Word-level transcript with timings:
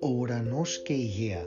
Ο 0.00 0.08
ουρανός 0.18 0.82
και 0.82 0.92
η 0.92 0.96
γέα 0.96 1.46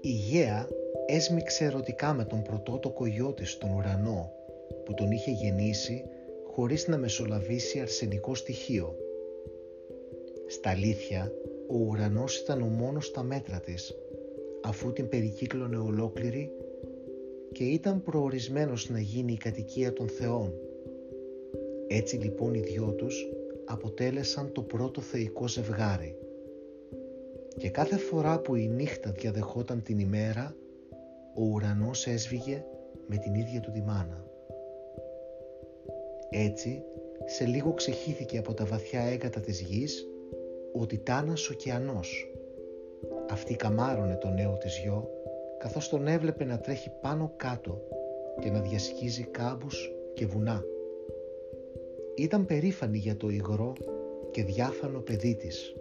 Η 0.00 0.08
γέα 0.08 0.68
έσμιξε 1.06 1.64
ερωτικά 1.64 2.12
με 2.14 2.24
τον 2.24 2.42
πρωτότοκο 2.42 3.06
γιο 3.06 3.32
της 3.32 3.50
στον 3.50 3.70
ουρανό 3.70 4.32
που 4.84 4.94
τον 4.94 5.10
είχε 5.10 5.30
γεννήσει 5.30 6.04
χωρίς 6.46 6.88
να 6.88 6.96
μεσολαβήσει 6.96 7.80
αρσενικό 7.80 8.34
στοιχείο. 8.34 8.96
Στα 10.46 10.70
αλήθεια, 10.70 11.32
ο 11.68 11.76
ουρανός 11.76 12.38
ήταν 12.38 12.62
ο 12.62 12.66
μόνος 12.66 13.06
στα 13.06 13.22
μέτρα 13.22 13.60
της, 13.60 13.94
αφού 14.62 14.92
την 14.92 15.08
περικύκλωνε 15.08 15.76
ολόκληρη 15.76 16.50
και 17.52 17.64
ήταν 17.64 18.02
προορισμένος 18.02 18.90
να 18.90 19.00
γίνει 19.00 19.32
η 19.32 19.36
κατοικία 19.36 19.92
των 19.92 20.08
θεών. 20.08 20.52
Έτσι 21.86 22.16
λοιπόν 22.16 22.54
οι 22.54 22.60
δυο 22.60 22.92
τους 22.92 23.28
αποτέλεσαν 23.64 24.52
το 24.52 24.62
πρώτο 24.62 25.00
θεϊκό 25.00 25.48
ζευγάρι. 25.48 26.16
Και 27.56 27.70
κάθε 27.70 27.96
φορά 27.96 28.40
που 28.40 28.54
η 28.54 28.66
νύχτα 28.66 29.10
διαδεχόταν 29.10 29.82
την 29.82 29.98
ημέρα, 29.98 30.54
ο 31.34 31.42
ουρανός 31.42 32.06
έσβηγε 32.06 32.64
με 33.06 33.16
την 33.16 33.34
ίδια 33.34 33.60
του 33.60 33.70
τη 33.70 33.80
μάνα. 33.80 34.24
Έτσι, 36.30 36.82
σε 37.24 37.44
λίγο 37.44 37.72
ξεχύθηκε 37.72 38.38
από 38.38 38.54
τα 38.54 38.64
βαθιά 38.64 39.00
έγκατα 39.00 39.40
της 39.40 39.60
γης 39.60 40.06
ο 40.72 40.86
Τιτάνας 40.86 41.48
ωκεανός. 41.48 42.30
Αυτή 43.30 43.54
καμάρωνε 43.56 44.16
το 44.16 44.28
νέο 44.28 44.56
της 44.58 44.78
γιο, 44.78 45.08
καθώς 45.60 45.88
τον 45.88 46.06
έβλεπε 46.06 46.44
να 46.44 46.58
τρέχει 46.58 46.90
πάνω 47.00 47.32
κάτω 47.36 47.80
και 48.40 48.50
να 48.50 48.60
διασχίζει 48.60 49.22
κάμπους 49.22 49.92
και 50.14 50.26
βουνά. 50.26 50.64
Ήταν 52.16 52.46
περήφανη 52.46 52.98
για 52.98 53.16
το 53.16 53.28
υγρό 53.28 53.72
και 54.30 54.44
διάφανο 54.44 54.98
παιδί 54.98 55.34
της. 55.34 55.74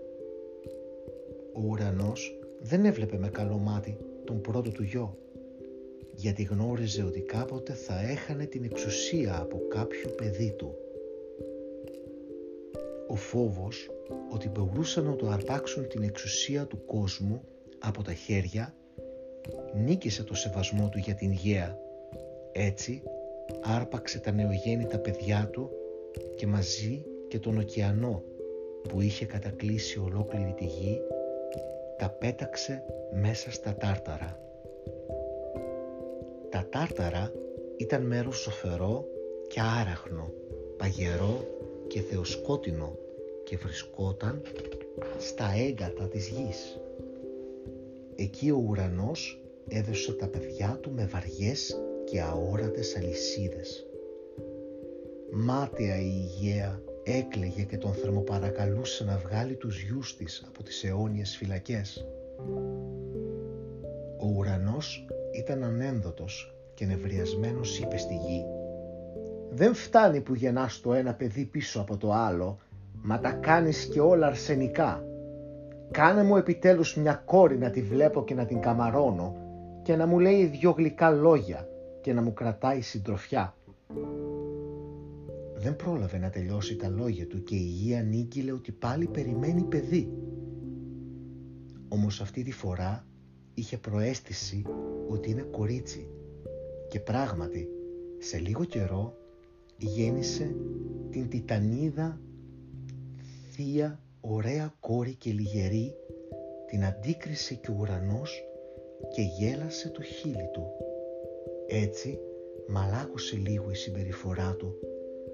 Ο 1.53 1.61
ουρανός 1.65 2.39
δεν 2.59 2.85
έβλεπε 2.85 3.17
με 3.17 3.29
καλό 3.29 3.57
μάτι 3.57 3.97
τον 4.23 4.41
πρώτο 4.41 4.71
του 4.71 4.83
γιο 4.83 5.17
γιατί 6.15 6.43
γνώριζε 6.43 7.03
ότι 7.03 7.19
κάποτε 7.19 7.73
θα 7.73 7.99
έχανε 7.99 8.45
την 8.45 8.63
εξουσία 8.63 9.39
από 9.41 9.61
κάποιο 9.67 10.09
παιδί 10.09 10.53
του. 10.57 10.75
Ο 13.07 13.15
φόβος 13.15 13.89
ότι 14.31 14.49
μπορούσαν 14.49 15.05
να 15.05 15.15
το 15.15 15.27
αρπάξουν 15.27 15.87
την 15.87 16.03
εξουσία 16.03 16.65
του 16.65 16.85
κόσμου 16.85 17.41
από 17.79 18.03
τα 18.03 18.13
χέρια 18.13 18.73
νίκησε 19.75 20.23
το 20.23 20.35
σεβασμό 20.35 20.89
του 20.89 20.97
για 20.97 21.15
την 21.15 21.31
γέα. 21.31 21.77
Έτσι 22.51 23.03
άρπαξε 23.61 24.19
τα 24.19 24.31
νεογέννητα 24.31 24.97
παιδιά 24.97 25.49
του 25.51 25.69
και 26.35 26.47
μαζί 26.47 27.05
και 27.27 27.39
τον 27.39 27.57
ωκεανό 27.57 28.23
που 28.89 29.01
είχε 29.01 29.25
κατακλείσει 29.25 29.99
ολόκληρη 29.99 30.53
τη 30.57 30.65
γη 30.65 30.99
τα 31.97 32.09
πέταξε 32.09 32.83
μέσα 33.13 33.51
στα 33.51 33.75
τάρταρα. 33.75 34.39
Τα 36.49 36.67
τάρταρα 36.69 37.31
ήταν 37.77 38.05
μέρος 38.05 38.37
σοφερό 38.37 39.05
και 39.47 39.59
άραχνο, 39.79 40.31
παγερό 40.77 41.47
και 41.87 42.01
θεοσκότεινο 42.01 42.95
και 43.43 43.57
βρισκόταν 43.57 44.41
στα 45.17 45.53
έγκατα 45.67 46.07
της 46.07 46.27
γης. 46.27 46.79
Εκεί 48.21 48.51
ο 48.51 48.63
ουρανός 48.67 49.41
έδωσε 49.67 50.13
τα 50.13 50.27
παιδιά 50.27 50.77
του 50.81 50.91
με 50.91 51.05
βαριές 51.05 51.81
και 52.03 52.21
αόρατες 52.21 52.95
αλυσίδες. 52.97 53.85
Μάταια 55.31 55.99
η 56.01 56.11
υγεία 56.13 56.81
έκλαιγε 57.03 57.63
και 57.63 57.77
τον 57.77 57.93
θερμοπαρακαλούσε 57.93 59.03
να 59.03 59.17
βγάλει 59.17 59.55
τους 59.55 59.81
γιους 59.81 60.15
της 60.15 60.43
από 60.47 60.63
τις 60.63 60.83
αιώνιες 60.83 61.37
φυλακές. 61.37 62.07
Ο 64.17 64.27
ουρανός 64.37 65.05
ήταν 65.31 65.63
ανένδοτος 65.63 66.55
και 66.73 66.85
νευριασμένος 66.85 67.79
είπε 67.79 67.97
στη 67.97 68.13
γη 68.13 68.43
«Δεν 69.49 69.73
φτάνει 69.73 70.21
που 70.21 70.35
γεννάς 70.35 70.81
το 70.81 70.93
ένα 70.93 71.13
παιδί 71.13 71.45
πίσω 71.45 71.81
από 71.81 71.97
το 71.97 72.13
άλλο, 72.13 72.57
μα 73.01 73.19
τα 73.19 73.31
κάνεις 73.31 73.85
και 73.85 73.99
όλα 73.99 74.27
αρσενικά. 74.27 75.08
Κάνε 75.91 76.23
μου 76.23 76.37
επιτέλους 76.37 76.95
μια 76.95 77.13
κόρη 77.13 77.57
να 77.57 77.69
τη 77.69 77.81
βλέπω 77.81 78.23
και 78.23 78.33
να 78.33 78.45
την 78.45 78.59
καμαρώνω 78.59 79.35
και 79.83 79.95
να 79.95 80.05
μου 80.05 80.19
λέει 80.19 80.45
δυο 80.45 80.71
γλυκά 80.71 81.09
λόγια 81.09 81.67
και 82.01 82.13
να 82.13 82.21
μου 82.21 82.33
κρατάει 82.33 82.81
συντροφιά». 82.81 83.53
Δεν 85.61 85.75
πρόλαβε 85.75 86.17
να 86.17 86.29
τελειώσει 86.29 86.75
τα 86.75 86.89
λόγια 86.89 87.27
του 87.27 87.43
και 87.43 87.55
η 87.55 87.67
γη 87.67 87.95
ανήγγειλε 87.95 88.51
ότι 88.51 88.71
πάλι 88.71 89.07
περιμένει 89.07 89.63
παιδί. 89.63 90.11
Όμως 91.87 92.21
αυτή 92.21 92.43
τη 92.43 92.51
φορά 92.51 93.05
είχε 93.53 93.77
προέστηση 93.77 94.65
ότι 95.09 95.29
είναι 95.29 95.41
κορίτσι 95.41 96.07
και 96.89 96.99
πράγματι 96.99 97.67
σε 98.17 98.37
λίγο 98.37 98.63
καιρό 98.63 99.17
γέννησε 99.77 100.55
την 101.09 101.29
τιτανίδα 101.29 102.19
θεία 103.51 103.99
ωραία 104.21 104.73
κόρη 104.79 105.15
και 105.15 105.31
λιγερή 105.31 105.95
την 106.67 106.85
αντίκρισε 106.85 107.53
και 107.53 107.71
ο 107.71 107.75
ουρανός 107.79 108.43
και 109.13 109.21
γέλασε 109.21 109.89
το 109.89 110.01
χείλι 110.01 110.49
του. 110.53 110.71
Έτσι 111.67 112.19
μαλάκωσε 112.67 113.35
λίγο 113.35 113.71
η 113.71 113.75
συμπεριφορά 113.75 114.55
του 114.57 114.75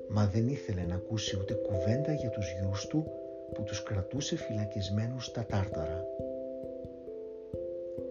μα 0.10 0.26
δεν 0.34 0.48
ήθελε 0.48 0.82
να 0.82 0.96
ακούσει 0.96 1.38
ούτε 1.42 1.54
κουβέντα 1.54 2.14
για 2.14 2.30
τους 2.30 2.52
γιους 2.60 2.88
του 2.88 3.06
που 3.54 3.64
τους 3.64 3.84
κρατούσε 3.84 4.36
φυλακισμένους 4.36 5.26
στα 5.26 5.46
τάρταρα. 5.46 6.06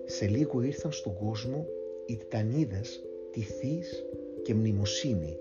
Σε 0.04 0.26
λίγο 0.26 0.62
ήρθαν 0.62 0.92
στον 0.92 1.14
κόσμο 1.14 1.66
οι 2.06 2.16
τιτανίδες 2.16 3.02
τυθείς 3.30 4.04
και 4.42 4.54
μνημοσύνη. 4.54 5.38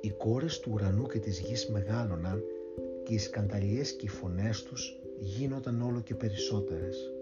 Οι 0.00 0.10
κόρες 0.10 0.58
του 0.58 0.70
ουρανού 0.74 1.06
και 1.06 1.18
της 1.18 1.40
γης 1.40 1.68
μεγάλωναν 1.68 2.42
και 3.08 3.14
οι 3.14 3.18
σκανταλιές 3.18 3.92
και 3.92 4.06
οι 4.06 4.08
φωνές 4.08 4.62
τους 4.62 4.98
γίνονταν 5.18 5.82
όλο 5.82 6.00
και 6.00 6.14
περισσότερες. 6.14 7.12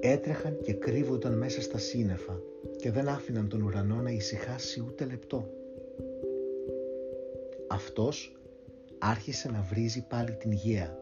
Έτρεχαν 0.00 0.58
και 0.62 0.72
κρύβονταν 0.72 1.38
μέσα 1.38 1.62
στα 1.62 1.78
σύννεφα 1.78 2.40
και 2.76 2.90
δεν 2.90 3.08
άφηναν 3.08 3.48
τον 3.48 3.62
ουρανό 3.62 3.94
να 3.94 4.10
ησυχάσει 4.10 4.84
ούτε 4.88 5.04
λεπτό. 5.04 5.48
Αυτός 7.68 8.36
άρχισε 8.98 9.50
να 9.50 9.66
βρίζει 9.70 10.06
πάλι 10.08 10.32
την 10.32 10.52
γέα. 10.52 10.98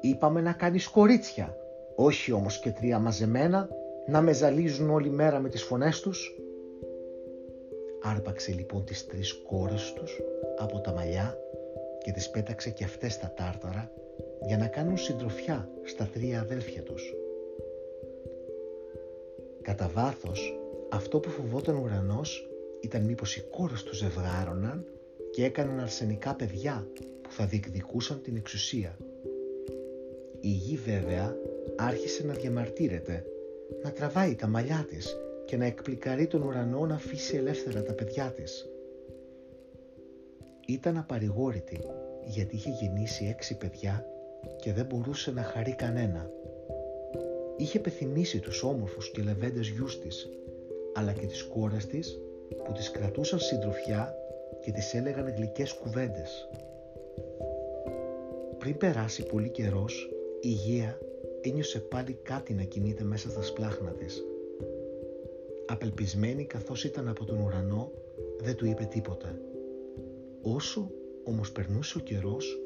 «Είπαμε 0.00 0.40
να 0.40 0.52
κάνεις 0.52 0.88
κορίτσια, 0.88 1.56
όχι 1.94 2.32
όμως 2.32 2.60
και 2.60 2.70
τρία 2.70 2.98
μαζεμένα, 2.98 3.68
να 4.06 4.20
με 4.20 4.32
ζαλίζουν 4.32 4.90
όλη 4.90 5.10
μέρα 5.10 5.40
με 5.40 5.48
τις 5.48 5.62
φωνές 5.62 6.00
τους». 6.00 6.40
Άρπαξε 8.02 8.52
λοιπόν 8.52 8.84
τις 8.84 9.06
τρεις 9.06 9.32
κόρες 9.32 9.92
τους 9.92 10.20
από 10.58 10.80
τα 10.80 10.92
μαλλιά 10.92 11.38
και 12.06 12.12
τις 12.12 12.30
πέταξε 12.30 12.70
και 12.70 12.84
αυτές 12.84 13.12
στα 13.12 13.32
τάρταρα 13.36 13.92
για 14.46 14.56
να 14.58 14.66
κάνουν 14.66 14.96
συντροφιά 14.96 15.68
στα 15.84 16.04
τρία 16.12 16.40
αδέλφια 16.40 16.82
τους. 16.82 17.14
Κατά 19.62 19.88
βάθος, 19.94 20.58
αυτό 20.88 21.20
που 21.20 21.30
φοβόταν 21.30 21.76
ο 21.76 21.80
ουρανός 21.82 22.50
ήταν 22.80 23.02
μήπως 23.02 23.36
οι 23.36 23.40
κόρες 23.40 23.82
τους 23.82 23.96
ζευγάρωναν 23.96 24.86
και 25.30 25.44
έκαναν 25.44 25.80
αρσενικά 25.80 26.34
παιδιά 26.34 26.86
που 27.22 27.32
θα 27.32 27.46
διεκδικούσαν 27.46 28.22
την 28.22 28.36
εξουσία. 28.36 28.96
Η 30.40 30.48
γη 30.48 30.76
βέβαια 30.76 31.36
άρχισε 31.76 32.26
να 32.26 32.34
διαμαρτύρεται, 32.34 33.24
να 33.82 33.92
τραβάει 33.92 34.34
τα 34.34 34.46
μαλλιά 34.46 34.86
της 34.88 35.16
και 35.44 35.56
να 35.56 35.64
εκπληκαρεί 35.64 36.26
τον 36.26 36.42
ουρανό 36.42 36.86
να 36.86 36.94
αφήσει 36.94 37.36
ελεύθερα 37.36 37.82
τα 37.82 37.92
παιδιά 37.92 38.32
της. 38.36 38.70
Ήταν 40.66 40.96
απαρηγόρητη 40.96 41.80
γιατί 42.24 42.56
είχε 42.56 42.70
γεννήσει 42.70 43.26
έξι 43.26 43.56
παιδιά 43.56 44.06
και 44.60 44.72
δεν 44.72 44.86
μπορούσε 44.86 45.30
να 45.30 45.42
χαρεί 45.42 45.74
κανένα. 45.74 46.30
Είχε 47.56 47.78
πεθυμίσει 47.78 48.40
τους 48.40 48.62
όμορφους 48.62 49.10
και 49.10 49.22
λεβέντες 49.22 49.68
γιους 49.68 50.00
της, 50.00 50.28
αλλά 50.94 51.12
και 51.12 51.26
τις 51.26 51.44
κόρες 51.44 51.86
της 51.86 52.20
που 52.64 52.72
τις 52.72 52.90
κρατούσαν 52.90 53.38
συντροφιά 53.38 54.14
και 54.60 54.72
τις 54.72 54.94
έλεγαν 54.94 55.34
γλυκές 55.36 55.72
κουβέντες. 55.72 56.48
Πριν 58.58 58.76
περάσει 58.76 59.22
πολύ 59.22 59.48
καιρός, 59.48 60.10
η 60.40 60.48
Γεία 60.48 60.98
ένιωσε 61.40 61.78
πάλι 61.78 62.18
κάτι 62.22 62.54
να 62.54 62.62
κινείται 62.62 63.04
μέσα 63.04 63.30
στα 63.30 63.42
σπλάχνα 63.42 63.90
της 63.90 64.24
Απελπισμένη 65.66 66.44
καθώς 66.44 66.84
ήταν 66.84 67.08
από 67.08 67.24
τον 67.24 67.38
ουρανό, 67.38 67.92
δεν 68.40 68.54
του 68.56 68.66
είπε 68.66 68.84
τίποτα. 68.84 69.38
Όσο 70.48 70.90
όμως 71.24 71.52
περνούσε 71.52 71.98
ο 71.98 72.00
καιρός 72.00 72.62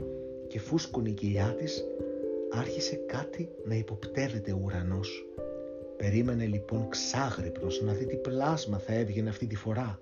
και 0.48 0.58
φούσκωνε 0.58 1.08
η 1.08 1.12
κοιλιά 1.12 1.54
της, 1.54 1.84
άρχισε 2.50 2.96
κάτι 2.96 3.48
να 3.64 3.74
υποπτεύεται 3.74 4.52
ο 4.52 4.60
ουρανός. 4.64 5.26
Περίμενε 5.96 6.44
λοιπόν 6.44 6.88
ξάγρυπνος 6.88 7.82
να 7.82 7.92
δει 7.92 8.06
τι 8.06 8.16
πλάσμα 8.16 8.78
θα 8.78 8.92
έβγαινε 8.92 9.28
αυτή 9.28 9.46
τη 9.46 9.56
φορά. 9.56 10.00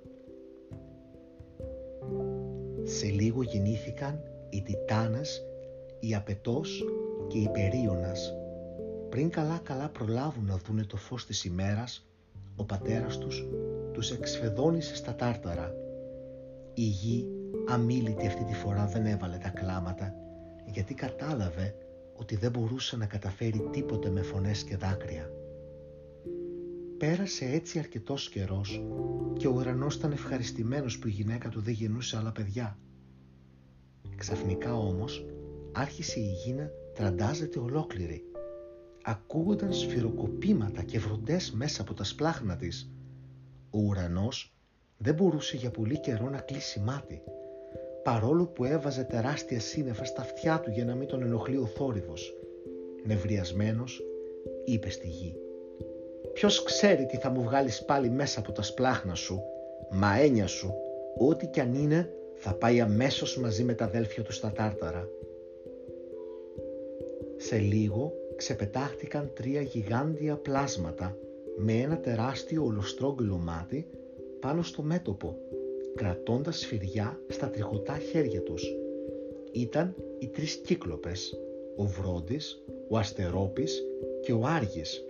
Σε 2.82 3.06
λίγο 3.06 3.42
γεννήθηκαν 3.42 4.22
οι 4.50 4.62
Τιτάνες, 4.62 5.46
οι 6.00 6.14
Απετός 6.14 6.84
και 7.28 7.38
η 7.38 7.48
Περίωνας. 7.52 8.34
Πριν 9.08 9.30
καλά 9.30 9.60
καλά 9.62 9.88
προλάβουν 9.88 10.44
να 10.44 10.56
δούνε 10.56 10.84
το 10.84 10.96
φως 10.96 11.26
της 11.26 11.44
ημέρας, 11.44 12.08
ο 12.56 12.64
πατέρας 12.64 13.18
τους 13.18 13.48
τους 13.92 14.10
εξφεδόνισε 14.10 14.96
στα 14.96 15.14
τάρταρα. 15.14 15.74
Η 16.74 16.82
γη 16.82 17.37
αμήλυτη 17.68 18.26
αυτή 18.26 18.44
τη 18.44 18.54
φορά 18.54 18.86
δεν 18.86 19.06
έβαλε 19.06 19.36
τα 19.36 19.48
κλάματα 19.48 20.14
γιατί 20.66 20.94
κατάλαβε 20.94 21.74
ότι 22.16 22.36
δεν 22.36 22.50
μπορούσε 22.50 22.96
να 22.96 23.06
καταφέρει 23.06 23.68
τίποτε 23.70 24.10
με 24.10 24.22
φωνές 24.22 24.64
και 24.64 24.76
δάκρυα. 24.76 25.30
Πέρασε 26.98 27.44
έτσι 27.44 27.78
αρκετός 27.78 28.28
καιρός 28.28 28.82
και 29.36 29.46
ο 29.48 29.52
ουρανός 29.52 29.94
ήταν 29.94 30.12
ευχαριστημένος 30.12 30.98
που 30.98 31.08
η 31.08 31.10
γυναίκα 31.10 31.48
του 31.48 31.60
δεν 31.60 31.74
γεννούσε 31.74 32.16
άλλα 32.16 32.32
παιδιά. 32.32 32.78
Ξαφνικά 34.16 34.76
όμως 34.76 35.26
άρχισε 35.72 36.20
η 36.20 36.32
γη 36.44 36.52
να 36.52 36.70
τραντάζεται 36.94 37.58
ολόκληρη. 37.58 38.22
Ακούγονταν 39.02 39.72
σφυροκοπήματα 39.72 40.82
και 40.82 40.98
βροντές 40.98 41.52
μέσα 41.52 41.82
από 41.82 41.94
τα 41.94 42.04
σπλάχνα 42.04 42.56
της. 42.56 42.90
Ο 43.70 43.78
ουρανός 43.78 44.54
δεν 44.96 45.14
μπορούσε 45.14 45.56
για 45.56 45.70
πολύ 45.70 46.00
καιρό 46.00 46.30
να 46.30 46.38
κλείσει 46.38 46.80
μάτι, 46.80 47.22
παρόλο 48.08 48.46
που 48.46 48.64
έβαζε 48.64 49.02
τεράστια 49.02 49.60
σύννεφα 49.60 50.04
στα 50.04 50.20
αυτιά 50.20 50.60
του 50.60 50.70
για 50.70 50.84
να 50.84 50.94
μην 50.94 51.08
τον 51.08 51.22
ενοχλεί 51.22 51.56
ο 51.56 51.66
θόρυβος. 51.66 52.34
Νευριασμένος, 53.04 54.02
είπε 54.64 54.90
στη 54.90 55.06
γη 55.06 55.34
Ποιος 56.32 56.62
ξέρει 56.62 57.06
τι 57.06 57.16
θα 57.16 57.30
μου 57.30 57.42
βγάλεις 57.42 57.84
πάλι 57.84 58.10
μέσα 58.10 58.40
από 58.40 58.52
τα 58.52 58.62
σπλάχνα 58.62 59.14
σου, 59.14 59.42
μα 59.90 60.18
έννοια 60.18 60.46
σου, 60.46 60.74
ό,τι 61.18 61.46
κι 61.46 61.60
αν 61.60 61.74
είναι 61.74 62.10
θα 62.34 62.54
πάει 62.54 62.80
αμέσως 62.80 63.38
μαζί 63.38 63.64
με 63.64 63.74
τα 63.74 63.84
αδέλφια 63.84 64.22
του 64.22 64.32
στα 64.32 64.52
τάρταρα. 64.52 65.08
Σε 67.36 67.58
λίγο 67.58 68.12
ξεπετάχτηκαν 68.36 69.30
τρία 69.34 69.60
γιγάντια 69.60 70.36
πλάσματα 70.36 71.16
με 71.56 71.72
ένα 71.72 71.98
τεράστιο 71.98 72.64
ολοστρόγγυλο 72.64 73.36
μάτι 73.36 73.86
πάνω 74.40 74.62
στο 74.62 74.82
μέτωπο, 74.82 75.36
κρατώντας 75.98 76.58
σφυριά 76.58 77.20
στα 77.28 77.50
τριχωτά 77.50 77.98
χέρια 77.98 78.42
τους. 78.42 78.64
Ήταν 79.52 79.94
οι 80.18 80.26
τρεις 80.26 80.54
κύκλοπες, 80.54 81.38
ο 81.76 81.84
Βρόντις, 81.84 82.62
ο 82.88 82.98
Αστερόπης 82.98 83.82
και 84.20 84.32
ο 84.32 84.40
Άργης 84.44 85.02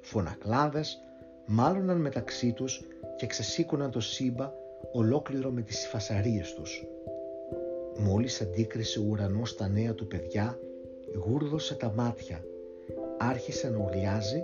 φωνακλάδες 0.00 0.98
μάλωναν 1.46 2.00
μεταξύ 2.00 2.52
τους 2.52 2.84
και 3.16 3.26
ξεσήκωναν 3.26 3.90
το 3.90 4.00
σύμπα 4.00 4.52
ολόκληρο 4.92 5.50
με 5.50 5.62
τις 5.62 5.86
φασαρίες 5.86 6.54
τους. 6.54 6.86
Μόλις 7.98 8.40
αντίκρισε 8.40 8.98
ο 8.98 9.02
ουρανός 9.08 9.56
τα 9.56 9.68
νέα 9.68 9.94
του 9.94 10.06
παιδιά, 10.06 10.58
γούρδωσε 11.24 11.74
τα 11.74 11.92
μάτια, 11.96 12.44
άρχισε 13.18 13.68
να 13.68 13.78
ουρλιάζει 13.78 14.42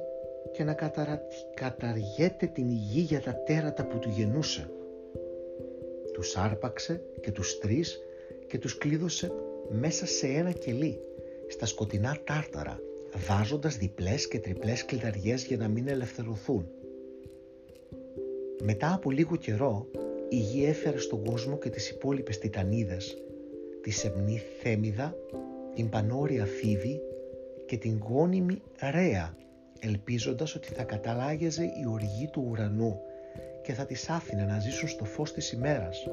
και 0.52 0.64
να 0.64 0.72
καταρα... 0.72 1.20
καταργέται 1.54 2.46
την 2.46 2.68
υγεία 2.68 3.02
για 3.02 3.20
τα 3.20 3.34
τέρατα 3.34 3.86
που 3.86 3.98
του 3.98 4.08
γεννούσε. 4.08 4.70
Τους 6.14 6.36
άρπαξε 6.36 7.00
και 7.20 7.30
τους 7.30 7.58
τρεις 7.58 7.98
και 8.46 8.58
τους 8.58 8.78
κλείδωσε 8.78 9.32
μέσα 9.68 10.06
σε 10.06 10.26
ένα 10.26 10.52
κελί, 10.52 10.98
στα 11.48 11.66
σκοτεινά 11.66 12.18
τάρταρα 12.24 12.80
βάζοντας 13.26 13.76
διπλές 13.76 14.28
και 14.28 14.38
τριπλές 14.38 14.84
κλειδαριές 14.84 15.44
για 15.44 15.56
να 15.56 15.68
μην 15.68 15.88
ελευθερωθούν. 15.88 16.68
Μετά 18.62 18.94
από 18.94 19.10
λίγο 19.10 19.36
καιρό, 19.36 19.86
η 20.28 20.36
γη 20.36 20.64
έφερε 20.64 20.98
στον 20.98 21.24
κόσμο 21.24 21.58
και 21.58 21.70
τις 21.70 21.90
υπόλοιπες 21.90 22.38
τιτανίδες, 22.38 23.16
τη 23.82 23.90
σεμνή 23.90 24.42
Θέμιδα, 24.62 25.16
την 25.74 25.88
πανόρια 25.88 26.46
Φίβη 26.46 27.00
και 27.66 27.76
την 27.76 28.00
γόνιμη 28.08 28.62
Ρέα, 28.90 29.36
ελπίζοντας 29.80 30.54
ότι 30.54 30.68
θα 30.68 30.82
καταλάγεζε 30.82 31.62
η 31.62 31.86
οργή 31.92 32.28
του 32.32 32.46
ουρανού 32.50 33.00
και 33.64 33.72
θα 33.72 33.84
τις 33.86 34.08
άφηνε 34.08 34.44
να 34.44 34.58
ζήσουν 34.58 34.88
στο 34.88 35.04
φως 35.04 35.32
της 35.32 35.52
ημέρας. 35.52 36.08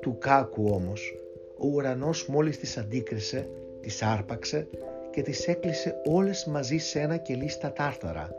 Του 0.00 0.18
κάκου 0.18 0.64
όμως, 0.72 1.18
ο 1.58 1.66
ουρανός 1.66 2.26
μόλις 2.26 2.58
τις 2.58 2.76
αντίκρισε, 2.76 3.48
τις 3.80 4.02
άρπαξε 4.02 4.68
και 5.10 5.22
τις 5.22 5.48
έκλεισε 5.48 6.00
όλες 6.04 6.44
μαζί 6.44 6.78
σε 6.78 7.00
ένα 7.00 7.16
κελί 7.16 7.48
στα 7.48 7.72
τάρταρα. 7.72 8.34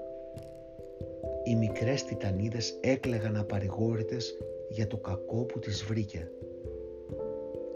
Οι 1.43 1.55
μικρές 1.55 2.03
τιτανίδες 2.03 2.77
έκλεγαν 2.81 3.35
απαρηγόρητες 3.35 4.37
για 4.69 4.87
το 4.87 4.97
κακό 4.97 5.43
που 5.43 5.59
τις 5.59 5.83
βρήκε. 5.83 6.31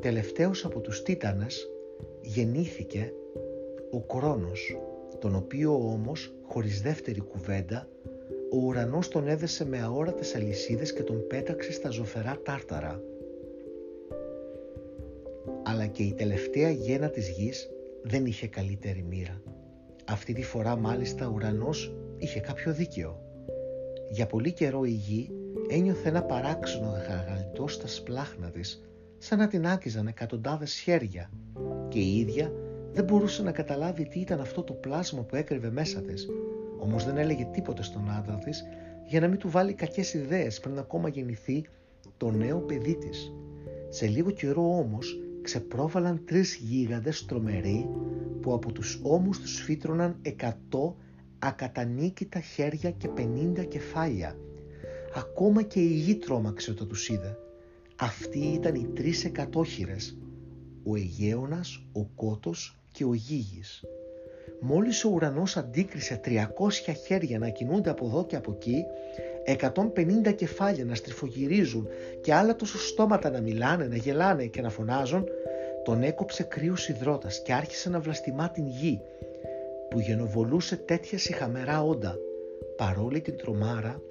Τελευταίος 0.02 0.66
από 0.66 0.80
τους 0.80 1.04
τίτανες 1.04 1.70
γεννήθηκε 2.22 3.14
ο 3.92 4.02
Κρόνος, 4.02 4.78
τον 5.20 5.36
οποίο 5.36 5.74
όμως, 5.74 6.34
χωρίς 6.48 6.82
δεύτερη 6.82 7.20
κουβέντα, 7.20 7.88
ο 8.51 8.57
ουρανός 8.57 9.07
τον 9.07 9.28
έδεσε 9.28 9.66
με 9.66 9.81
αόρατες 9.81 10.36
αλυσίδες 10.36 10.94
και 10.94 11.04
τον 11.04 11.28
πέταξε 11.28 11.72
στα 11.72 11.90
ζωφερά 11.90 12.40
τάρταρα. 12.44 13.01
Αλλά 15.63 15.86
και 15.86 16.04
η 16.04 16.13
τελευταία 16.13 16.69
γένα 16.69 17.10
της 17.10 17.30
γης 17.30 17.69
δεν 18.04 18.25
είχε 18.25 18.48
καλύτερη 18.48 19.06
μοίρα. 19.10 19.42
Αυτή 20.06 20.34
τη 20.34 20.44
φορά 20.44 20.75
μάλιστα 20.75 21.28
ο 21.28 21.31
ουρανός 21.34 21.96
είχε 22.18 22.40
κάποιο 22.40 22.74
δίκαιο. 22.74 23.19
Για 24.10 24.25
πολύ 24.25 24.51
καιρό 24.51 24.84
η 24.84 24.92
γη 24.92 25.31
ένιωθε 25.69 26.10
ένα 26.10 26.24
παράξενο 26.24 26.88
γαγαλτό 26.90 27.68
στα 27.68 27.88
σπλάχνα 27.88 28.50
της, 28.50 28.81
σαν 29.18 29.38
να 29.38 29.48
την 29.48 29.68
άκυζαν 29.68 30.07
εκατοντάδες 30.07 30.74
χέρια 30.74 31.30
και 31.88 32.00
η 32.00 32.18
ίδια 32.18 32.51
δεν 32.94 33.04
μπορούσε 33.04 33.44
να 33.44 33.51
καταλάβει 33.51 34.07
τι 34.07 34.19
ήταν 34.19 34.40
αυτό 34.40 34.63
το 34.63 34.74
πλάσμα 34.74 35.22
που 35.22 35.36
έκρυβε 35.36 35.69
μέσα 35.69 36.01
της, 36.01 36.28
όμως 36.80 37.06
δεν 37.06 37.18
έλεγε 37.18 37.46
τίποτε 37.46 37.84
στον 37.84 38.12
άντρα 38.12 38.38
της 38.38 38.64
για 39.06 39.20
να 39.20 39.28
μην 39.28 39.38
του 39.38 39.50
βάλει 39.50 39.74
κακές 39.74 40.14
ιδέες 40.14 40.60
πριν 40.60 40.78
ακόμα 40.78 41.10
γεννηθεί 41.10 41.66
το 42.18 42.31
νέο 42.31 42.60
παιδί 42.60 42.96
της. 42.96 43.34
Σε 43.90 44.08
λίγο 44.08 44.31
καιρό 44.31 44.78
όμως 44.78 45.20
ξεπρόβαλαν 45.42 46.26
τρεις 46.26 46.56
γίγαντες 46.56 47.26
τρομεροί 47.26 47.90
που 48.42 48.54
από 48.54 48.72
τους 48.72 49.00
ώμους 49.04 49.40
τους 49.40 49.62
φύτρωναν 49.62 50.18
εκατό 50.22 50.96
ακατανίκητα 51.40 52.40
χέρια 52.40 52.92
και 52.92 53.08
πενήντα 53.08 53.64
κεφάλια. 53.64 54.38
Ακόμα 55.16 55.62
και 55.62 55.80
η 55.80 55.94
γη 55.94 56.16
τρόμαξε 56.16 56.72
όταν 56.72 56.88
τους 56.88 57.10
είδε. 57.10 57.38
Αυτοί 57.96 58.40
ήταν 58.40 58.75
οι 58.75 58.88
τρεις 58.94 59.25
εκατόχειρες, 59.25 60.18
ο 60.84 60.96
Αιγαίωνας, 60.96 61.86
ο 61.92 62.03
Κότος 62.03 62.80
και 62.92 63.06
ο 63.06 63.13
Γίγης. 63.13 63.84
Μόλις 64.60 65.04
ο 65.06 65.10
ουρανός 65.10 65.58
αντίκρισε 65.58 66.20
300 66.25 66.39
χέρια 67.06 67.39
να 67.39 67.50
κινούνται 67.50 67.89
από 67.89 68.06
εδώ 68.06 68.25
και 68.25 68.36
από 68.36 68.51
εκεί, 68.51 68.86
150 70.25 70.36
κεφάλια 70.36 70.86
να 70.86 70.96
στριφογυρίζουν 70.96 71.88
και 72.22 72.34
άλλα 72.34 72.56
τόσο 72.56 72.78
στόματα 72.78 73.30
να 73.30 73.42
μιλάνε, 73.42 73.88
να 73.88 73.96
γελάνε 73.96 74.46
και 74.46 74.62
να 74.62 74.70
φωνάζουν, 74.70 75.25
τον 75.84 76.04
έκοψε 76.04 76.44
κρύος 76.44 76.89
υδρότας 76.89 77.42
και 77.42 77.54
άρχισε 77.54 77.89
να 77.89 78.00
βλαστημά 78.00 78.50
την 78.50 78.68
γη 78.68 79.01
που 79.89 80.00
γενοβολούσε 80.00 80.75
τέτοια 80.75 81.18
συχαμερά 81.18 81.84
όντα. 81.84 82.18
Παρόλη 82.78 83.22
την 83.22 83.38
τρομάρα 83.38 84.01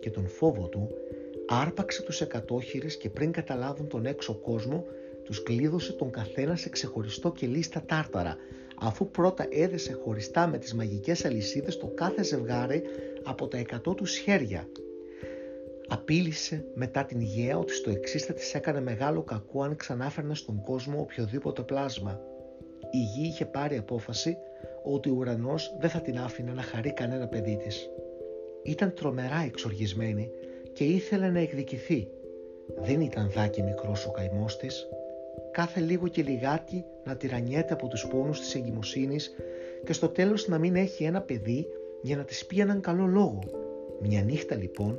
και 0.00 0.10
τον 0.10 0.28
φόβο 0.28 0.66
του, 0.66 0.88
άρπαξε 1.46 2.02
τους 2.02 2.20
εκατόχειρες 2.20 2.96
και 2.96 3.10
πριν 3.10 3.32
καταλάβουν 3.32 3.88
τον 3.88 4.06
έξω 4.06 4.34
κόσμο, 4.34 4.84
τους 5.24 5.42
κλείδωσε 5.42 5.92
τον 5.92 6.10
καθένας 6.10 6.60
σε 6.60 6.68
ξεχωριστό 6.68 7.32
κελί 7.32 7.62
στα 7.62 7.82
τάρταρα, 7.86 8.36
αφού 8.80 9.10
πρώτα 9.10 9.46
έδεσε 9.50 9.92
χωριστά 9.92 10.46
με 10.46 10.58
τις 10.58 10.74
μαγικές 10.74 11.24
αλυσίδες 11.24 11.76
το 11.76 11.86
κάθε 11.86 12.22
ζευγάρι 12.22 12.82
από 13.22 13.48
τα 13.48 13.58
εκατό 13.58 13.94
τους 13.94 14.16
χέρια. 14.16 14.68
Απείλησε 15.88 16.64
μετά 16.74 17.04
την 17.04 17.20
υγεία 17.20 17.58
ότι 17.58 17.72
στο 17.72 17.90
εξής 17.90 18.24
θα 18.24 18.32
της 18.32 18.54
έκανε 18.54 18.80
μεγάλο 18.80 19.22
κακό 19.22 19.62
αν 19.62 19.76
ξανάφερνε 19.76 20.34
στον 20.34 20.62
κόσμο 20.62 21.00
οποιοδήποτε 21.00 21.62
πλάσμα. 21.62 22.20
Η 22.90 22.98
γη 22.98 23.26
είχε 23.26 23.44
πάρει 23.44 23.76
απόφαση 23.76 24.36
ότι 24.82 25.10
ο 25.10 25.14
ουρανός 25.14 25.76
δεν 25.80 25.90
θα 25.90 26.00
την 26.00 26.18
άφηνε 26.18 26.52
να 26.52 26.62
χαρεί 26.62 26.92
κανένα 26.92 27.26
παιδί 27.26 27.56
της. 27.56 27.88
Ήταν 28.62 28.94
τρομερά 28.94 29.42
εξοργισμένη 29.46 30.30
και 30.72 30.84
ήθελε 30.84 31.28
να 31.28 31.38
εκδικηθεί. 31.38 32.08
Δεν 32.76 33.00
ήταν 33.00 33.30
δάκι 33.30 33.62
μικρός 33.62 34.06
ο 34.06 34.10
καημός 34.10 34.56
της, 34.56 34.88
κάθε 35.54 35.80
λίγο 35.80 36.08
και 36.08 36.22
λιγάκι 36.22 36.84
να 37.04 37.16
τυραννιέται 37.16 37.72
από 37.72 37.88
τους 37.88 38.06
πόνους 38.06 38.40
της 38.40 38.54
εγκυμοσύνης 38.54 39.34
και 39.84 39.92
στο 39.92 40.08
τέλος 40.08 40.48
να 40.48 40.58
μην 40.58 40.76
έχει 40.76 41.04
ένα 41.04 41.20
παιδί 41.20 41.66
για 42.02 42.16
να 42.16 42.24
της 42.24 42.46
πει 42.46 42.60
έναν 42.60 42.80
καλό 42.80 43.06
λόγο. 43.06 43.38
Μια 44.00 44.22
νύχτα 44.22 44.56
λοιπόν 44.56 44.98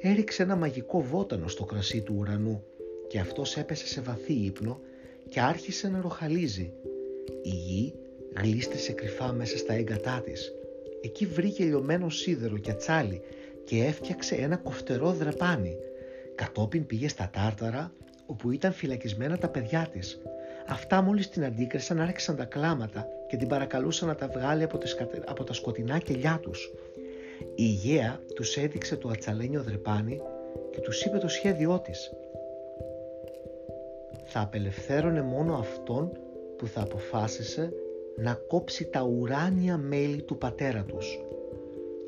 έριξε 0.00 0.42
ένα 0.42 0.56
μαγικό 0.56 1.02
βότανο 1.02 1.48
στο 1.48 1.64
κρασί 1.64 2.00
του 2.00 2.14
ουρανού 2.18 2.64
και 3.08 3.18
αυτός 3.18 3.56
έπεσε 3.56 3.86
σε 3.86 4.00
βαθύ 4.00 4.32
ύπνο 4.32 4.80
και 5.28 5.40
άρχισε 5.40 5.88
να 5.88 6.00
ροχαλίζει. 6.00 6.72
Η 7.42 7.48
γη 7.48 7.94
γλίστρησε 8.36 8.92
κρυφά 8.92 9.32
μέσα 9.32 9.58
στα 9.58 9.72
έγκατά 9.72 10.20
της. 10.24 10.52
Εκεί 11.00 11.26
βρήκε 11.26 11.64
λιωμένο 11.64 12.10
σίδερο 12.10 12.58
και 12.58 12.70
ατσάλι 12.70 13.20
και 13.64 13.84
έφτιαξε 13.84 14.34
ένα 14.34 14.56
κοφτερό 14.56 15.12
δρεπάνι. 15.12 15.76
Κατόπιν 16.34 16.86
πήγε 16.86 17.08
στα 17.08 17.30
τάρταρα 17.32 17.92
όπου 18.30 18.50
ήταν 18.50 18.72
φυλακισμένα 18.72 19.38
τα 19.38 19.48
παιδιά 19.48 19.88
της. 19.92 20.20
Αυτά 20.66 21.02
μόλις 21.02 21.28
την 21.28 21.44
αντίκρισαν 21.44 22.00
άρχισαν 22.00 22.36
τα 22.36 22.44
κλάματα 22.44 23.08
και 23.28 23.36
την 23.36 23.48
παρακαλούσαν 23.48 24.08
να 24.08 24.14
τα 24.14 24.28
βγάλει 24.28 24.62
από, 24.62 24.78
από 25.26 25.44
τα 25.44 25.52
σκοτεινά 25.52 25.98
κελιά 25.98 26.38
τους. 26.42 26.72
Η 27.40 27.46
υγεία 27.54 28.20
τους 28.34 28.56
έδειξε 28.56 28.96
το 28.96 29.08
ατσαλένιο 29.08 29.62
δρεπάνι 29.62 30.20
και 30.70 30.80
τους 30.80 31.04
είπε 31.04 31.18
το 31.18 31.28
σχέδιό 31.28 31.80
της. 31.80 32.12
Θα 34.24 34.40
απελευθέρωνε 34.40 35.22
μόνο 35.22 35.54
αυτόν 35.54 36.12
που 36.56 36.66
θα 36.66 36.80
αποφάσισε 36.80 37.72
να 38.16 38.34
κόψει 38.34 38.84
τα 38.84 39.02
ουράνια 39.02 39.76
μέλη 39.76 40.22
του 40.22 40.38
πατέρα 40.38 40.84
τους. 40.84 41.18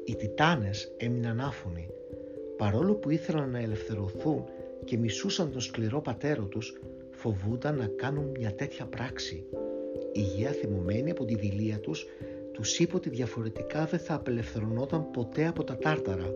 Οι 0.05 0.17
Τιτάνες 0.17 0.95
έμειναν 0.97 1.41
άφωνοι. 1.41 1.89
Παρόλο 2.57 2.95
που 2.95 3.11
ήθελαν 3.11 3.51
να 3.51 3.59
ελευθερωθούν 3.59 4.45
και 4.85 4.97
μισούσαν 4.97 5.53
τον 5.53 5.61
σκληρό 5.61 6.01
πατέρα 6.01 6.43
τους, 6.43 6.81
φοβούνταν 7.11 7.77
να 7.77 7.87
κάνουν 7.87 8.31
μια 8.31 8.55
τέτοια 8.55 8.85
πράξη. 8.87 9.45
Η 10.13 10.21
γέα 10.21 10.51
θυμωμένη 10.51 11.11
από 11.11 11.25
τη 11.25 11.35
δηλία 11.35 11.79
τους, 11.79 12.07
τους 12.53 12.79
είπε 12.79 12.97
ότι 12.97 13.09
διαφορετικά 13.09 13.85
δεν 13.85 13.99
θα 14.01 14.15
απελευθερωνόταν 14.15 15.11
ποτέ 15.11 15.47
από 15.47 15.65
τα 15.65 15.77
τάρταρα. 15.77 16.33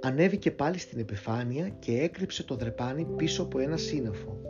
Ανέβηκε 0.00 0.50
πάλι 0.50 0.78
στην 0.78 0.98
επιφάνεια 0.98 1.68
και 1.68 1.92
έκρυψε 1.92 2.44
το 2.44 2.54
δρεπάνι 2.54 3.04
πίσω 3.16 3.42
από 3.42 3.58
ένα 3.58 3.76
σύννεφο. 3.76 4.40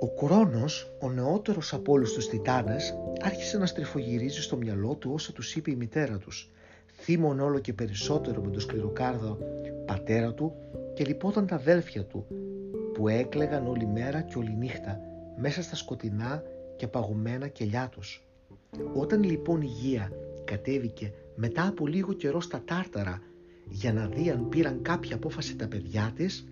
Ο 0.00 0.10
Κρόνος, 0.10 0.92
ο 1.00 1.10
νεότερος 1.10 1.72
από 1.72 1.92
όλους 1.92 2.12
τους 2.12 2.28
Τιτάνες, 2.28 2.94
άρχισε 3.20 3.58
να 3.58 3.66
στριφογυρίζει 3.66 4.42
στο 4.42 4.56
μυαλό 4.56 4.94
του 4.94 5.10
όσα 5.14 5.32
τους 5.32 5.54
είπε 5.56 5.70
η 5.70 5.74
μητέρα 5.74 6.18
τους. 6.18 6.50
Θύμωνε 6.92 7.42
όλο 7.42 7.58
και 7.58 7.72
περισσότερο 7.72 8.42
με 8.42 8.50
τον 8.50 8.60
σκληροκάρδο 8.60 9.38
πατέρα 9.86 10.34
του 10.34 10.54
και 11.00 11.06
λυπόταν 11.06 11.46
τα 11.46 11.54
αδέλφια 11.54 12.04
του 12.04 12.26
που 12.94 13.08
έκλεγαν 13.08 13.66
όλη 13.66 13.86
μέρα 13.86 14.20
και 14.20 14.38
όλη 14.38 14.56
νύχτα 14.58 15.00
μέσα 15.36 15.62
στα 15.62 15.76
σκοτεινά 15.76 16.42
και 16.76 16.86
παγωμένα 16.86 17.48
κελιά 17.48 17.88
τους. 17.88 18.26
Όταν 18.94 19.22
λοιπόν 19.22 19.60
η 19.60 19.66
Γεία 19.66 20.12
κατέβηκε 20.44 21.12
μετά 21.34 21.66
από 21.66 21.86
λίγο 21.86 22.12
καιρό 22.12 22.40
στα 22.40 22.62
τάρταρα 22.64 23.22
για 23.68 23.92
να 23.92 24.06
δει 24.06 24.30
αν 24.30 24.48
πήραν 24.48 24.82
κάποια 24.82 25.16
απόφαση 25.16 25.56
τα 25.56 25.68
παιδιά 25.68 26.12
της, 26.16 26.46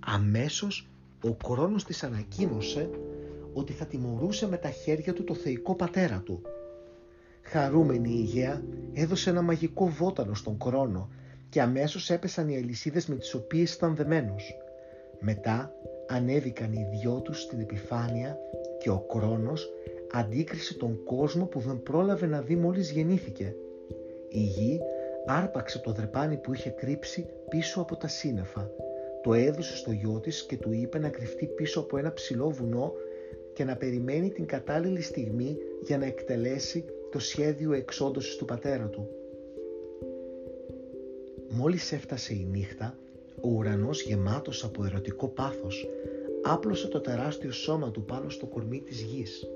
αμέσως 0.00 0.88
ο 1.24 1.34
Κρόνος 1.34 1.84
της 1.84 2.02
ανακοίνωσε 2.02 2.90
ότι 3.52 3.72
θα 3.72 3.86
τιμωρούσε 3.86 4.48
με 4.48 4.56
τα 4.56 4.70
χέρια 4.70 5.12
του 5.12 5.24
το 5.24 5.34
θεϊκό 5.34 5.74
πατέρα 5.74 6.22
του. 6.24 6.42
Χαρούμενη 7.42 8.08
η 8.08 8.16
Υγεία 8.18 8.64
έδωσε 8.92 9.30
ένα 9.30 9.42
μαγικό 9.42 9.86
βότανο 9.88 10.34
στον 10.34 10.58
Κρόνο 10.58 11.08
και 11.50 11.60
αμέσως 11.60 12.10
έπεσαν 12.10 12.48
οι 12.48 12.56
αλυσίδες 12.56 13.06
με 13.06 13.14
τις 13.14 13.34
οποίες 13.34 13.74
ήταν 13.74 13.96
δεμένος. 13.96 14.58
Μετά 15.18 15.72
ανέβηκαν 16.06 16.72
οι 16.72 16.88
δυο 16.90 17.20
τους 17.20 17.40
στην 17.40 17.60
επιφάνεια 17.60 18.38
και 18.78 18.90
ο 18.90 18.98
Κρόνος 18.98 19.68
αντίκρισε 20.12 20.74
τον 20.74 21.04
κόσμο 21.04 21.44
που 21.44 21.60
δεν 21.60 21.82
πρόλαβε 21.82 22.26
να 22.26 22.40
δει 22.40 22.56
μόλις 22.56 22.90
γεννήθηκε. 22.90 23.54
Η 24.28 24.40
γη 24.40 24.80
άρπαξε 25.26 25.78
το 25.78 25.92
δρεπάνι 25.92 26.36
που 26.36 26.54
είχε 26.54 26.70
κρύψει 26.70 27.26
πίσω 27.48 27.80
από 27.80 27.96
τα 27.96 28.08
σύννεφα. 28.08 28.70
Το 29.22 29.34
έδωσε 29.34 29.76
στο 29.76 29.92
γιο 29.92 30.20
της 30.20 30.46
και 30.46 30.56
του 30.56 30.72
είπε 30.72 30.98
να 30.98 31.08
κρυφτεί 31.08 31.46
πίσω 31.46 31.80
από 31.80 31.96
ένα 31.96 32.12
ψηλό 32.12 32.50
βουνό 32.50 32.92
και 33.52 33.64
να 33.64 33.76
περιμένει 33.76 34.30
την 34.30 34.46
κατάλληλη 34.46 35.00
στιγμή 35.00 35.56
για 35.82 35.98
να 35.98 36.06
εκτελέσει 36.06 36.84
το 37.10 37.18
σχέδιο 37.18 37.72
εξόντωσης 37.72 38.36
του 38.36 38.44
πατέρα 38.44 38.88
του. 38.88 39.08
Μόλις 41.52 41.92
έφτασε 41.92 42.34
η 42.34 42.46
νύχτα, 42.50 42.94
ο 43.40 43.48
ουρανός 43.48 44.02
γεμάτος 44.02 44.64
από 44.64 44.84
ερωτικό 44.84 45.28
πάθος 45.28 45.86
άπλωσε 46.42 46.88
το 46.88 47.00
τεράστιο 47.00 47.52
σώμα 47.52 47.90
του 47.90 48.04
πάνω 48.04 48.28
στο 48.28 48.46
κορμί 48.46 48.80
της 48.80 49.00
γης. 49.00 49.46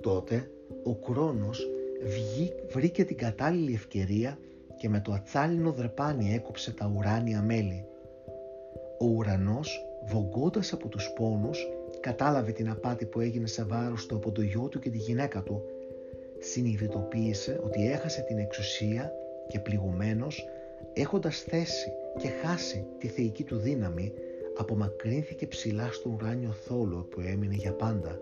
Τότε 0.00 0.50
ο 0.84 0.94
Κρόνος 0.94 1.68
βγή, 2.04 2.52
βρήκε 2.72 3.04
την 3.04 3.16
κατάλληλη 3.16 3.74
ευκαιρία 3.74 4.38
και 4.76 4.88
με 4.88 5.00
το 5.00 5.12
ατσάλινο 5.12 5.72
δρεπάνι 5.72 6.34
έκοψε 6.34 6.72
τα 6.72 6.92
ουράνια 6.96 7.42
μέλη. 7.42 7.84
Ο 8.98 9.06
ουρανός, 9.06 9.86
βογκώντας 10.06 10.72
από 10.72 10.88
τους 10.88 11.12
πόνους, 11.12 11.68
κατάλαβε 12.00 12.52
την 12.52 12.70
απάτη 12.70 13.06
που 13.06 13.20
έγινε 13.20 13.46
σε 13.46 13.64
βάρος 13.64 14.06
του 14.06 14.16
από 14.16 14.32
το 14.32 14.42
γιο 14.42 14.68
του 14.68 14.78
και 14.78 14.90
τη 14.90 14.98
γυναίκα 14.98 15.42
του. 15.42 15.62
Συνειδητοποίησε 16.38 17.60
ότι 17.64 17.90
έχασε 17.90 18.20
την 18.20 18.38
εξουσία 18.38 19.12
και 19.48 19.58
πληγωμένος, 19.58 20.46
έχοντας 20.92 21.40
θέσει 21.40 21.92
και 22.18 22.28
χάσει 22.28 22.86
τη 22.98 23.08
θεϊκή 23.08 23.44
του 23.44 23.56
δύναμη, 23.56 24.12
απομακρύνθηκε 24.56 25.46
ψηλά 25.46 25.88
στο 25.92 26.10
ουράνιο 26.10 26.52
θόλο 26.52 27.06
που 27.10 27.20
έμεινε 27.20 27.54
για 27.54 27.72
πάντα. 27.72 28.18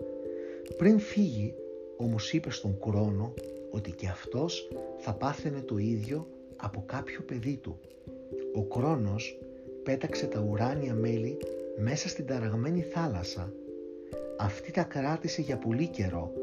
Πριν 0.77 0.99
φύγει, 0.99 1.53
όμως 1.97 2.33
είπε 2.33 2.51
στον 2.51 2.79
Κρόνο 2.79 3.33
ότι 3.69 3.91
και 3.91 4.07
αυτός 4.07 4.67
θα 4.97 5.13
πάθαινε 5.13 5.61
το 5.61 5.77
ίδιο 5.77 6.27
από 6.55 6.83
κάποιο 6.85 7.21
παιδί 7.21 7.55
του. 7.55 7.79
Ο 8.55 8.63
Κρόνος 8.63 9.39
πέταξε 9.83 10.25
τα 10.25 10.39
ουράνια 10.49 10.93
μέλη 10.93 11.37
μέσα 11.77 12.09
στην 12.09 12.25
ταραγμένη 12.25 12.81
θάλασσα. 12.81 13.53
Αυτή 14.37 14.71
τα 14.71 14.83
κράτησε 14.83 15.41
για 15.41 15.57
πολύ 15.57 15.87
καιρό. 15.87 16.33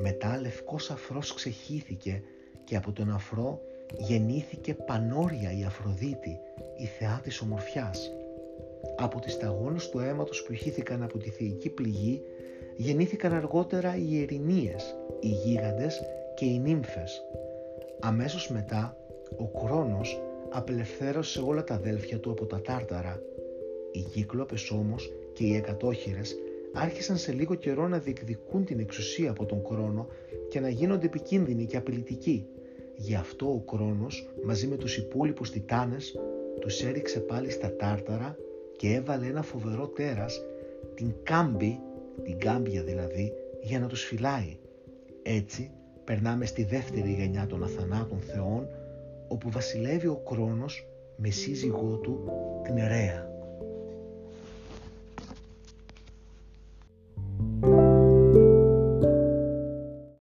Μετά 0.00 0.40
λευκός 0.40 0.90
αφρός 0.90 1.34
ξεχύθηκε 1.34 2.22
και 2.64 2.76
από 2.76 2.92
τον 2.92 3.10
αφρό 3.10 3.60
γεννήθηκε 3.96 4.74
Πανόρια 4.74 5.52
η 5.58 5.64
Αφροδίτη, 5.64 6.40
η 6.76 6.84
θεά 6.84 7.20
της 7.22 7.40
ομορφιάς. 7.40 8.12
Από 8.96 9.20
τις 9.20 9.32
σταγόνες 9.32 9.88
του 9.88 9.98
αίματος 9.98 10.42
που 10.42 10.52
ηχήθηκαν 10.52 11.02
από 11.02 11.18
τη 11.18 11.30
θεϊκή 11.30 11.70
πληγή 11.70 12.22
γεννήθηκαν 12.76 13.32
αργότερα 13.32 13.96
οι 13.96 14.22
ερηνίες, 14.22 14.96
οι 15.20 15.28
γίγαντες 15.28 16.00
και 16.34 16.44
οι 16.44 16.58
νύμφες. 16.58 17.22
Αμέσως 18.00 18.50
μετά 18.50 18.96
ο 19.36 19.44
Κρόνος 19.44 20.20
απελευθέρωσε 20.50 21.40
όλα 21.40 21.64
τα 21.64 21.74
αδέλφια 21.74 22.20
του 22.20 22.30
από 22.30 22.46
τα 22.46 22.60
τάρταρα. 22.60 23.22
Οι 23.92 24.00
κύκλοπες 24.00 24.70
όμως 24.70 25.12
και 25.32 25.44
οι 25.44 25.54
εκατόχειρες 25.54 26.36
άρχισαν 26.72 27.16
σε 27.16 27.32
λίγο 27.32 27.54
καιρό 27.54 27.88
να 27.88 27.98
διεκδικούν 27.98 28.64
την 28.64 28.78
εξουσία 28.78 29.30
από 29.30 29.46
τον 29.46 29.64
Κρόνο 29.64 30.06
και 30.48 30.60
να 30.60 30.68
γίνονται 30.68 31.06
επικίνδυνοι 31.06 31.64
και 31.64 31.76
απειλητικοί. 31.76 32.46
Γι' 33.00 33.14
αυτό 33.14 33.46
ο 33.46 33.60
Κρόνος 33.60 34.28
μαζί 34.44 34.66
με 34.66 34.76
τους 34.76 34.96
υπόλοιπους 34.96 35.50
τιτάνες 35.50 36.14
τους 36.60 36.82
έριξε 36.82 37.20
πάλι 37.20 37.50
στα 37.50 37.76
τάρταρα 37.76 38.36
και 38.76 38.94
έβαλε 38.94 39.26
ένα 39.26 39.42
φοβερό 39.42 39.86
τέρας, 39.86 40.40
την 40.94 41.14
κάμπη, 41.22 41.80
την 42.24 42.38
κάμπια 42.38 42.82
δηλαδή, 42.82 43.32
για 43.62 43.80
να 43.80 43.86
τους 43.86 44.04
φυλάει. 44.04 44.56
Έτσι 45.22 45.70
περνάμε 46.04 46.46
στη 46.46 46.64
δεύτερη 46.64 47.12
γενιά 47.12 47.46
των 47.46 47.62
αθανάτων 47.62 48.20
θεών 48.20 48.68
όπου 49.28 49.50
βασιλεύει 49.50 50.06
ο 50.06 50.16
Κρόνος 50.16 50.86
με 51.16 51.30
σύζυγό 51.30 51.96
του 51.96 52.30
την 52.62 52.74
Ρέα. 52.74 53.27